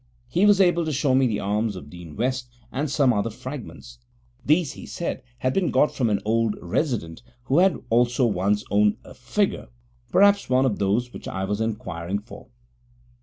[0.27, 3.99] He was able to show me the arms of Dean West and some other fragments.
[4.43, 8.97] These, he said, had been got from an old resident, who had also once owned
[9.03, 9.67] a figure
[10.11, 12.47] perhaps one of those which I was inquiring for.